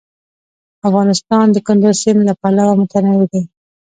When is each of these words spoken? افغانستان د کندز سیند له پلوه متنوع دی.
افغانستان 0.87 1.45
د 1.51 1.57
کندز 1.67 1.95
سیند 2.03 2.21
له 2.27 2.33
پلوه 2.41 2.73
متنوع 2.79 3.23
دی. 3.31 3.41